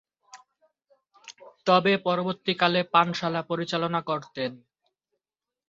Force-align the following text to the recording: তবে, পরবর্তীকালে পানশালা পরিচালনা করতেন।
তবে, 1.67 1.93
পরবর্তীকালে 2.05 2.81
পানশালা 2.93 3.41
পরিচালনা 3.43 3.99
করতেন। 4.01 4.51